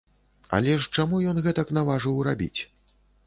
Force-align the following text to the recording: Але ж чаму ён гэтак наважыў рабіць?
Але 0.57 0.73
ж 0.85 0.89
чаму 0.95 1.19
ён 1.31 1.43
гэтак 1.47 1.73
наважыў 1.79 2.17
рабіць? 2.31 2.61